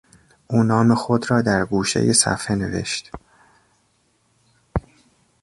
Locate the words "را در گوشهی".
1.31-2.13